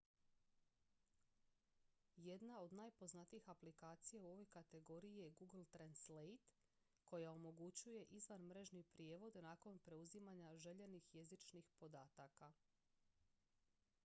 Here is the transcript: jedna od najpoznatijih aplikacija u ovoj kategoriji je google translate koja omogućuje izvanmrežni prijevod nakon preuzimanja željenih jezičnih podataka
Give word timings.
jedna 2.17 2.59
od 2.61 2.73
najpoznatijih 2.73 3.49
aplikacija 3.49 4.21
u 4.21 4.27
ovoj 4.31 4.45
kategoriji 4.45 5.17
je 5.17 5.31
google 5.31 5.65
translate 5.65 6.55
koja 7.05 7.31
omogućuje 7.31 8.03
izvanmrežni 8.03 8.83
prijevod 8.83 9.35
nakon 9.35 9.79
preuzimanja 9.79 10.55
željenih 10.57 11.15
jezičnih 11.15 11.71
podataka 11.79 12.51